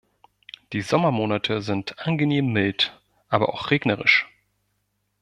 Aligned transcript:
Die 0.73 0.81
Sommermonate 0.81 1.61
sind 1.61 1.99
angenehm 1.99 2.51
mild, 2.51 2.99
aber 3.29 3.49
auch 3.49 3.69
regnerisch. 3.69 4.27